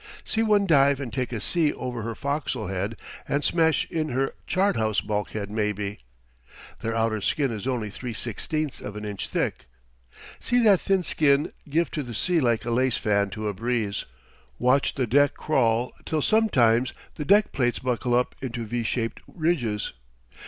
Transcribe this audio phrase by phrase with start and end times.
[0.25, 2.95] See one dive and take a sea over her fo'c's'le head
[3.27, 5.99] and smash in her chart house bulkhead maybe!
[6.79, 9.67] Their outer skin is only 3/16 of an inch thick.
[10.39, 14.05] See that thin skin give to the sea like a lace fan to a breeze!
[14.57, 19.93] Watch the deck crawl till sometimes the deck plates buckle up into V shaped ridges!